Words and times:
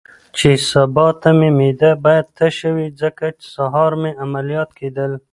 چې 0.37 0.49
سبا 0.71 1.07
ته 1.21 1.29
مې 1.37 1.49
معده 1.57 1.91
باید 2.05 2.27
تشه 2.37 2.69
وي، 2.75 2.87
ځکه 3.01 3.25
سهار 3.53 3.91
مې 4.01 4.11
عملیات 4.23 4.69
کېدل. 4.79 5.11